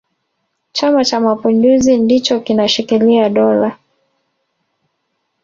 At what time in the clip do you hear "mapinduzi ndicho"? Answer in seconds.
1.19-2.39